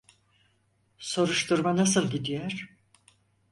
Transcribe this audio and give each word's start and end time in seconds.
Soruşturma 0.99 1.75
nasıl 1.75 2.09
gidiyor? 2.11 2.69